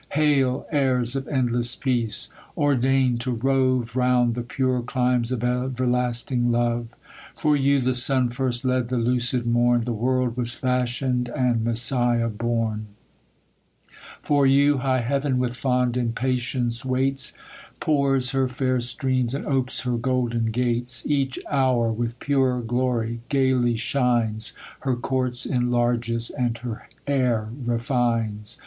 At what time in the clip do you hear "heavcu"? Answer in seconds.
15.03-15.35